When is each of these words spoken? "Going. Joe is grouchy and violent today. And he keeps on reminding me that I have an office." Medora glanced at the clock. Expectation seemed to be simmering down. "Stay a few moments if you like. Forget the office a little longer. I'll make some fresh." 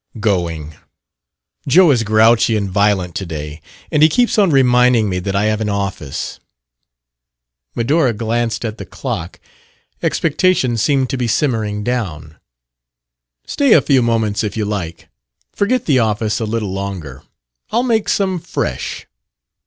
"Going. 0.19 0.73
Joe 1.67 1.91
is 1.91 2.01
grouchy 2.01 2.57
and 2.57 2.67
violent 2.67 3.13
today. 3.13 3.61
And 3.91 4.01
he 4.01 4.09
keeps 4.09 4.39
on 4.39 4.49
reminding 4.49 5.07
me 5.09 5.19
that 5.19 5.35
I 5.35 5.43
have 5.43 5.61
an 5.61 5.69
office." 5.69 6.39
Medora 7.75 8.11
glanced 8.11 8.65
at 8.65 8.79
the 8.79 8.85
clock. 8.87 9.39
Expectation 10.01 10.75
seemed 10.75 11.11
to 11.11 11.17
be 11.17 11.27
simmering 11.27 11.83
down. 11.83 12.37
"Stay 13.45 13.73
a 13.73 13.81
few 13.83 14.01
moments 14.01 14.43
if 14.43 14.57
you 14.57 14.65
like. 14.65 15.07
Forget 15.53 15.85
the 15.85 15.99
office 15.99 16.39
a 16.39 16.45
little 16.45 16.73
longer. 16.73 17.21
I'll 17.69 17.83
make 17.83 18.09
some 18.09 18.39
fresh." 18.39 19.05